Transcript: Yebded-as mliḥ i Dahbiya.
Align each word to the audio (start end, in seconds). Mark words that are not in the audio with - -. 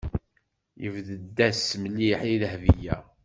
Yebded-as 0.81 1.65
mliḥ 1.83 2.21
i 2.33 2.35
Dahbiya. 2.41 2.95